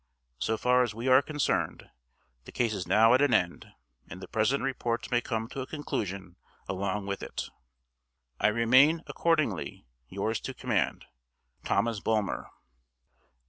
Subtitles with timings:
[0.39, 1.87] So far as we are concerned,
[2.45, 3.71] the case is now at an end,
[4.09, 7.51] and the present report may come to a conclusion along with it.
[8.39, 11.05] I remain, accordingly, yours to command,
[11.65, 12.47] THOMAS BULMER.